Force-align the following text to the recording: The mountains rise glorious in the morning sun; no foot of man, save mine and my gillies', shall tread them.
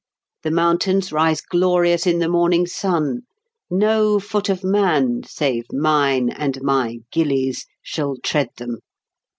The 0.41 0.49
mountains 0.49 1.11
rise 1.11 1.41
glorious 1.41 2.07
in 2.07 2.17
the 2.17 2.27
morning 2.27 2.65
sun; 2.65 3.21
no 3.69 4.19
foot 4.19 4.49
of 4.49 4.63
man, 4.63 5.21
save 5.27 5.65
mine 5.71 6.31
and 6.31 6.59
my 6.63 7.01
gillies', 7.11 7.67
shall 7.83 8.15
tread 8.15 8.49
them. 8.57 8.79